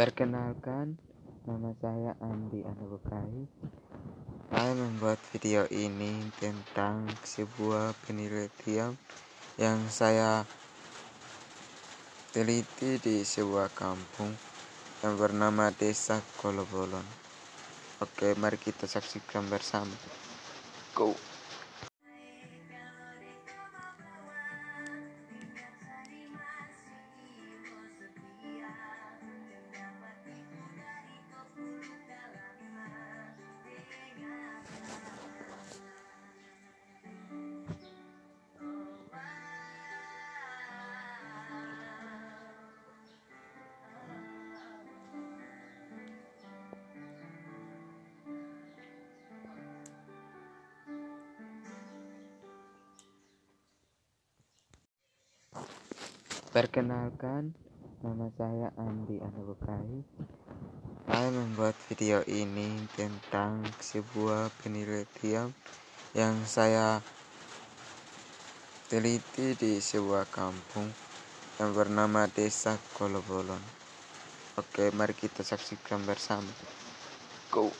Perkenalkan, 0.00 0.96
nama 1.44 1.76
saya 1.76 2.16
Andi 2.24 2.64
Anubukai. 2.64 3.44
Saya 4.48 4.72
membuat 4.72 5.20
video 5.28 5.68
ini 5.68 6.24
tentang 6.40 7.04
sebuah 7.20 7.92
penelitian 8.08 8.96
yang 9.60 9.76
saya 9.92 10.48
teliti 12.32 12.96
di 12.96 13.28
sebuah 13.28 13.68
kampung 13.76 14.32
yang 15.04 15.20
bernama 15.20 15.68
Desa 15.68 16.24
Kolobolon. 16.40 17.04
Oke, 18.00 18.32
mari 18.40 18.56
kita 18.56 18.88
saksikan 18.88 19.52
bersama. 19.52 19.92
Go! 20.96 21.12
Perkenalkan, 56.50 57.54
nama 58.02 58.26
saya 58.34 58.74
Andi 58.74 59.22
Anubukai. 59.22 60.02
Saya 61.06 61.30
membuat 61.30 61.78
video 61.86 62.26
ini 62.26 62.90
tentang 62.98 63.62
sebuah 63.78 64.50
penelitian 64.58 65.54
yang 66.10 66.34
saya 66.42 67.06
teliti 68.90 69.54
di 69.54 69.78
sebuah 69.78 70.26
kampung 70.26 70.90
yang 71.62 71.70
bernama 71.70 72.26
Desa 72.26 72.74
Kolobolon. 72.98 73.62
Oke, 74.58 74.90
mari 74.90 75.14
kita 75.14 75.46
saksikan 75.46 76.02
bersama. 76.02 76.50
Go! 77.54 77.70